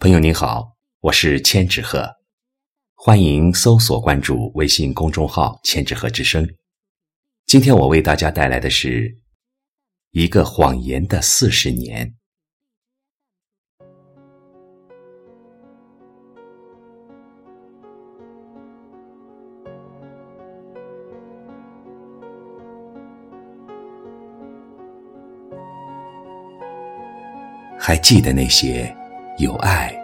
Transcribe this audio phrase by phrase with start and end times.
[0.00, 2.08] 朋友您好，我是千纸鹤，
[2.94, 6.48] 欢迎搜索关注微信公众号“千纸鹤之声”。
[7.46, 9.18] 今天我为大家带来的是
[10.12, 12.14] 一个谎言的四十年。
[27.76, 28.94] 还记得那些
[29.38, 29.94] 有爱、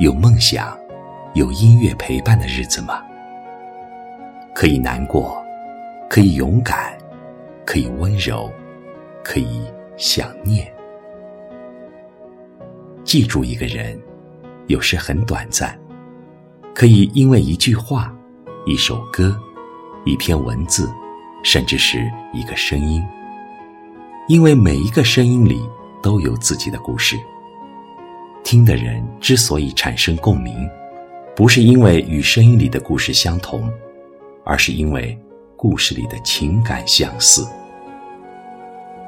[0.00, 0.76] 有梦想、
[1.34, 3.00] 有音乐陪伴的日子吗？
[4.52, 5.40] 可以难过，
[6.08, 6.98] 可以勇敢，
[7.64, 8.50] 可以温柔，
[9.22, 9.62] 可以
[9.96, 10.66] 想念。
[13.04, 13.96] 记住一个人，
[14.66, 15.78] 有时很短暂，
[16.74, 18.12] 可以因为一句话、
[18.66, 19.38] 一首歌、
[20.04, 20.90] 一篇文字，
[21.44, 23.00] 甚至是一个声音，
[24.26, 25.62] 因为每一个声音里。
[26.02, 27.14] 都有自己的故事。
[28.42, 30.68] 听的人之所以产生共鸣，
[31.36, 33.70] 不是因为与声音里的故事相同，
[34.44, 35.16] 而是因为
[35.56, 37.46] 故事里的情感相似。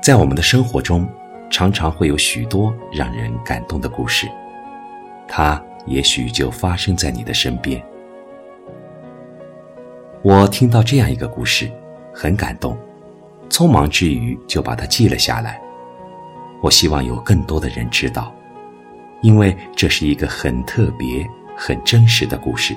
[0.03, 1.09] 在我们的生活中，
[1.51, 4.29] 常常会有许多让人感动的故事，
[5.27, 7.83] 它也许就发生在你的身边。
[10.23, 11.71] 我听到这样一个故事，
[12.15, 12.77] 很感动，
[13.49, 15.61] 匆忙之余就把它记了下来。
[16.63, 18.33] 我希望有更多的人知道，
[19.23, 22.77] 因为这是一个很特别、很真实的故事。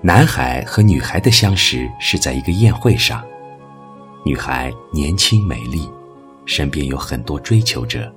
[0.00, 3.24] 男孩和女孩的相识是在一个宴会上，
[4.22, 5.88] 女孩年轻美丽，
[6.44, 8.14] 身边有很多追求者，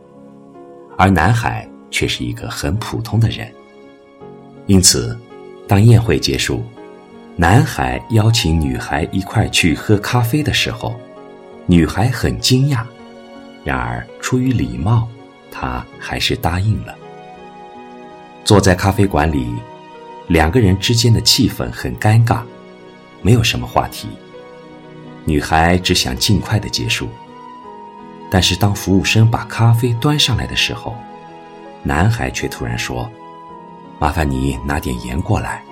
[0.97, 3.49] 而男孩却是一个很普通的人。
[4.65, 5.17] 因此，
[5.65, 6.61] 当宴会结束，
[7.37, 10.93] 男孩邀请女孩一块去喝咖啡的时候。
[11.69, 12.85] 女孩很惊讶，
[13.65, 15.05] 然而出于礼貌，
[15.51, 16.95] 他还是答应了。
[18.43, 19.53] 坐在咖啡馆里，
[20.27, 22.41] 两个人之间的气氛很尴尬，
[23.21, 24.07] 没有什么话题。
[25.25, 27.09] 女孩只想尽快的结束，
[28.31, 30.95] 但是当服务生把咖啡端上来的时候，
[31.83, 33.09] 男孩却突然说
[33.99, 35.63] ：“麻烦你拿点盐过来，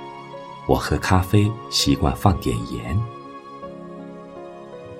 [0.68, 3.00] 我喝咖啡习惯放点盐。”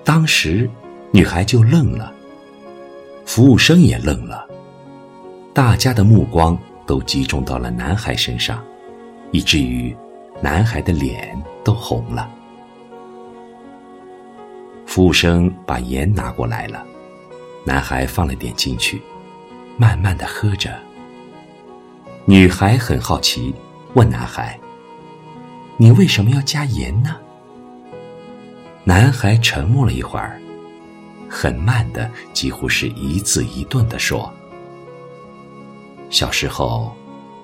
[0.04, 0.70] 当时。
[1.12, 2.12] 女孩就愣了，
[3.24, 4.45] 服务生也愣了，
[5.56, 8.62] 大家的目光都集中到了男孩身上，
[9.30, 9.96] 以至于
[10.42, 11.34] 男孩的脸
[11.64, 12.30] 都红了。
[14.84, 16.84] 服务生把盐拿过来了，
[17.64, 19.00] 男孩放了点进去，
[19.78, 20.78] 慢慢的喝着。
[22.26, 23.54] 女孩很好奇，
[23.94, 24.60] 问男孩
[25.78, 27.16] ：“你为什么要加盐呢？”
[28.84, 30.38] 男孩沉默了一会儿。
[31.30, 34.30] 很慢的，几乎是一字一顿的说
[36.16, 36.90] ：“小时候，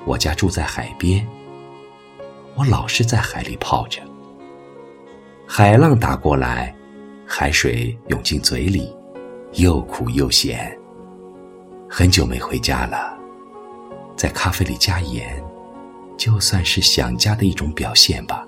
[0.06, 1.28] 我家住在海边，
[2.54, 4.00] 我老是在海里泡着。
[5.46, 6.74] 海浪打过来，
[7.26, 8.90] 海水涌进嘴里，
[9.56, 10.74] 又苦又咸。
[11.86, 13.14] 很久没回家了，
[14.16, 15.44] 在咖啡里加盐，
[16.16, 18.42] 就算是想家的一种表现吧，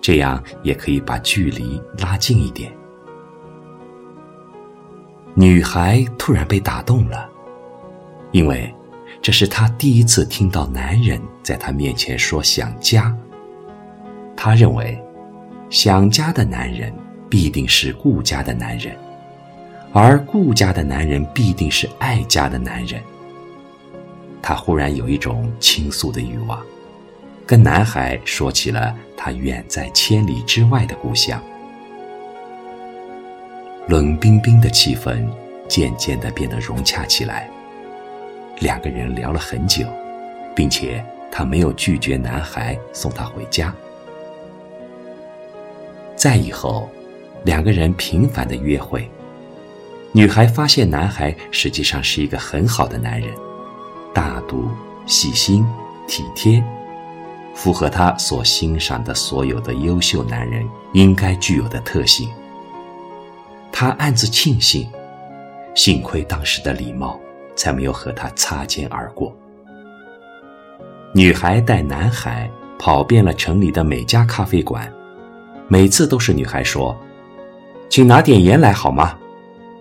[0.00, 2.76] 这样也可以把距离拉近一点。”
[5.34, 7.30] 女孩突然被打动了，
[8.32, 8.74] 因为
[9.26, 13.12] 这是她第一次听到男人在她面前说想家。
[14.36, 14.96] 她认为，
[15.68, 16.94] 想家的男人
[17.28, 18.94] 必定是顾家的男人，
[19.92, 23.02] 而顾家的男人必定是爱家的男人。
[24.40, 26.62] 她忽然有一种倾诉的欲望，
[27.44, 31.42] 跟男孩说起了他远在千里之外的故乡。
[33.88, 35.26] 冷冰冰的气氛
[35.66, 37.50] 渐渐地变得融洽起来。
[38.60, 39.86] 两个人聊了很久，
[40.54, 43.74] 并且他没有拒绝男孩送她回家。
[46.16, 46.88] 再以后，
[47.44, 49.08] 两个人频繁的约会。
[50.12, 53.30] 女孩发现男孩实际上是一个很好的男人，
[54.14, 54.68] 大度、
[55.04, 55.66] 细心、
[56.08, 56.64] 体贴，
[57.54, 62.30] 符合她所欣赏的所有的优秀男人应该具有的特性。
[63.70, 64.90] 他暗自庆幸，
[65.74, 67.20] 幸亏当时的礼貌，
[67.56, 69.34] 才没有和他擦肩而过。
[71.12, 72.48] 女孩带男孩
[72.78, 74.92] 跑遍了城里的每家咖啡馆，
[75.66, 76.96] 每次都是女孩说
[77.90, 79.18] ：“请拿点盐来好吗？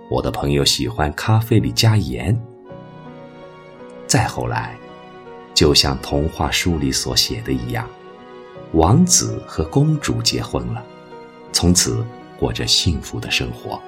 [0.09, 2.35] 我的朋友喜欢咖啡里加盐。”
[4.07, 4.75] 再后来，
[5.53, 7.87] 就像童话书里所写的一样，
[8.71, 10.83] 王子和公主结婚了，
[11.51, 12.03] 从此。
[12.37, 13.81] 过着幸福的生活，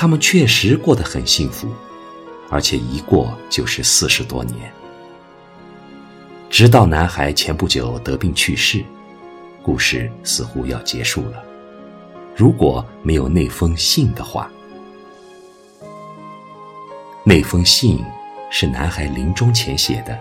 [0.00, 1.66] 他们确实过得很幸福，
[2.48, 4.72] 而且一过就是四十多年。
[6.48, 8.84] 直到男孩前不久得病去世，
[9.60, 11.42] 故事似乎要结束了。
[12.36, 14.48] 如果没有那封信的话，
[17.24, 18.00] 那封信
[18.52, 20.16] 是男孩临终前写的，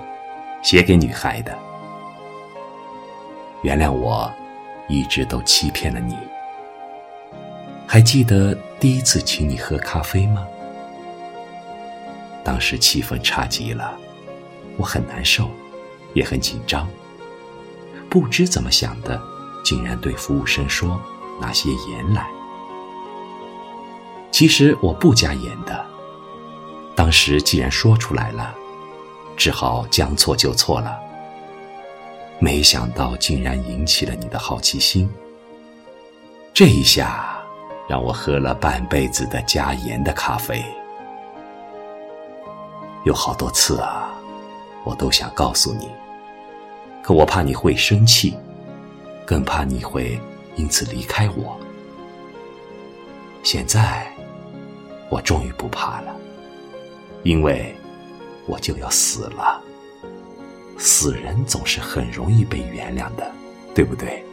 [0.63, 1.55] 写给女孩的。
[3.61, 4.33] 原谅我，
[4.89, 6.15] 一直都欺骗了你。
[7.85, 10.45] 还记得第一次请你喝咖啡吗？
[12.43, 13.97] 当时气氛差极了，
[14.77, 15.49] 我很难受，
[16.13, 16.87] 也很紧张。
[18.09, 19.19] 不知怎么想的，
[19.65, 21.01] 竟然对服务生说
[21.41, 22.27] 拿些盐来。
[24.31, 25.85] 其实我不加盐的。
[26.95, 28.53] 当时既然说出来了，
[29.35, 30.95] 只好将错就错了。
[32.39, 35.09] 没想到竟然引起了你的好奇心。
[36.53, 37.36] 这一下。
[37.87, 40.63] 让我喝了半辈子的加盐的咖啡，
[43.05, 44.09] 有好多次啊，
[44.83, 45.89] 我都想告诉你，
[47.01, 48.37] 可我怕你会生气，
[49.25, 50.19] 更怕你会
[50.55, 51.57] 因此离开我。
[53.41, 54.11] 现在，
[55.09, 56.13] 我终于不怕了，
[57.23, 57.73] 因为
[58.45, 59.63] 我就要死了。
[60.77, 63.31] 死人总是很容易被原谅的，
[63.73, 64.23] 对不对？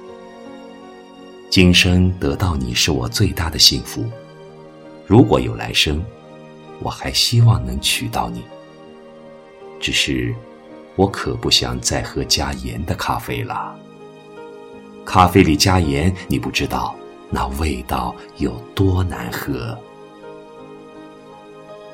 [1.55, 4.05] 今生得到你是我最大的幸福。
[5.07, 6.05] 如果有来生，
[6.81, 8.43] 我还希望能娶到你。
[9.79, 10.35] 只是，
[10.97, 13.73] 我可不想再喝加盐的咖啡了。
[15.05, 16.93] 咖啡里加盐，你不知道
[17.31, 19.79] 那味道有多难喝。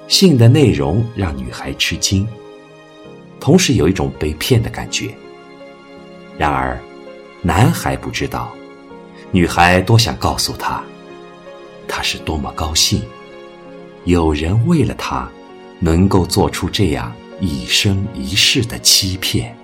[0.09, 2.27] 信的内容让女孩吃惊，
[3.39, 5.15] 同时有一种被骗的感觉。
[6.39, 6.81] 然而，
[7.43, 8.51] 男孩不知道。
[9.33, 10.83] 女孩多想告诉他，
[11.87, 13.01] 她是多么高兴，
[14.05, 15.31] 有人为了她，
[15.79, 19.57] 能够做出这样一生一世的欺骗。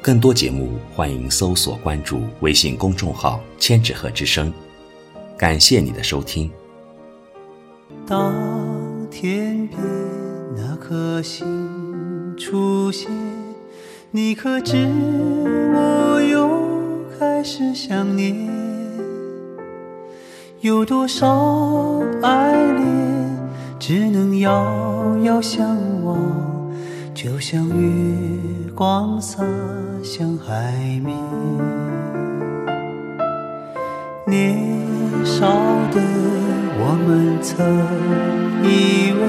[0.00, 4.52] 更多节目，欢迎搜索关注微信公众号“千纸鹤之声”。
[5.36, 6.48] 感谢你的收听。
[8.06, 8.32] 当
[9.10, 9.80] 天边
[10.56, 13.10] 那颗星出现，
[14.12, 14.86] 你可知？
[17.50, 18.46] 是想念，
[20.60, 22.84] 有多少爱恋
[23.78, 25.66] 只能遥遥相
[26.04, 26.18] 望，
[27.14, 29.42] 就像月光洒
[30.04, 31.16] 向海面。
[34.26, 34.58] 年
[35.24, 35.48] 少
[35.90, 36.02] 的
[36.76, 37.56] 我们曾
[38.62, 39.24] 以为，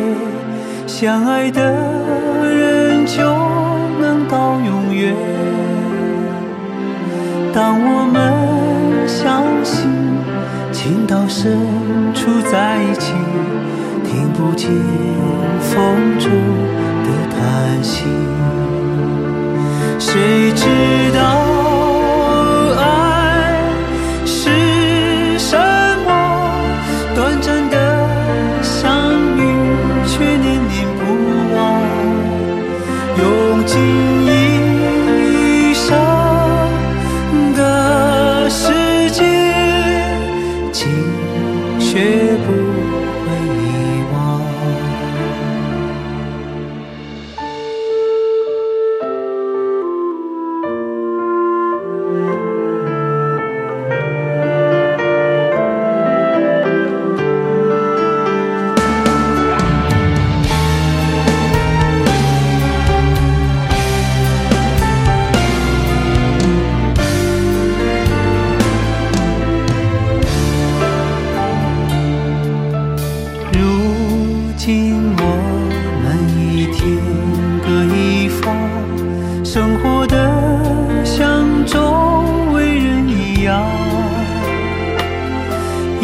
[0.86, 1.62] 相爱的
[2.51, 3.24] 人就
[4.01, 5.38] 能到永远。
[7.59, 9.89] 当我们相信
[10.71, 11.59] 情到深
[12.13, 13.11] 处在一起，
[14.06, 14.69] 听不见
[15.59, 16.31] 风中
[17.03, 18.06] 的叹息，
[20.00, 20.63] 谁知
[41.91, 42.78] 却不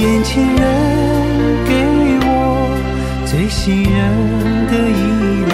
[0.05, 0.55] 眼前人
[1.65, 1.73] 给
[2.27, 2.29] 我
[3.25, 3.97] 最信任
[4.67, 5.01] 的依
[5.49, 5.53] 赖，